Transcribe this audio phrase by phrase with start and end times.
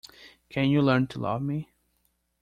[0.49, 1.69] Can you learn to love me?